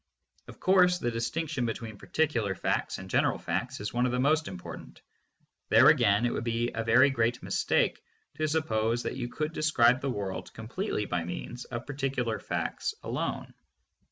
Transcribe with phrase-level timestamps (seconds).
[0.47, 2.57] Of course, the distinction between particular
[2.95, 4.99] and general facts is one of the most important.
[5.69, 8.01] There again it would be a very great mistake
[8.37, 11.93] to suppose that you could describe the world completely by means of THE PHILOSOPHY OF
[11.93, 11.93] LOGICAL ATOMISM.
[11.93, 11.93] 503
[12.25, 13.53] particular facts alone.